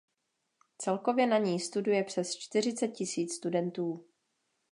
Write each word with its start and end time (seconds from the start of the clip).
Celkově 0.81 1.27
na 1.27 1.37
ní 1.37 1.59
studuje 1.59 2.03
přes 2.03 2.35
čtyřicet 2.35 2.87
tisíc 2.87 3.33
studentů. 3.33 4.05